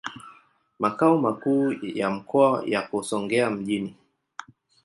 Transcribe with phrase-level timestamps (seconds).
[0.79, 3.95] Makao makuu ya mkoa yako Songea mjini.